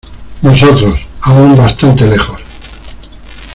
nosotros, 0.41 0.99
aún 1.21 1.55
bastante 1.55 2.07
lejos 2.07 2.41